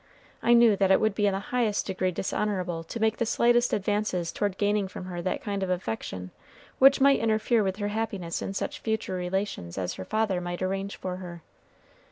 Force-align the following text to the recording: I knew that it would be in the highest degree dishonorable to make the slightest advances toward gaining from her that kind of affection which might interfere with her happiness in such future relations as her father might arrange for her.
I 0.41 0.53
knew 0.55 0.75
that 0.77 0.89
it 0.89 0.99
would 0.99 1.13
be 1.13 1.27
in 1.27 1.33
the 1.33 1.39
highest 1.53 1.85
degree 1.85 2.09
dishonorable 2.09 2.83
to 2.85 2.99
make 2.99 3.17
the 3.17 3.25
slightest 3.27 3.71
advances 3.71 4.31
toward 4.31 4.57
gaining 4.57 4.87
from 4.87 5.05
her 5.05 5.21
that 5.21 5.43
kind 5.43 5.61
of 5.61 5.69
affection 5.69 6.31
which 6.79 6.99
might 6.99 7.19
interfere 7.19 7.61
with 7.61 7.75
her 7.75 7.89
happiness 7.89 8.41
in 8.41 8.55
such 8.55 8.79
future 8.79 9.13
relations 9.13 9.77
as 9.77 9.93
her 9.93 10.03
father 10.05 10.41
might 10.41 10.63
arrange 10.63 10.95
for 10.97 11.17
her. 11.17 11.43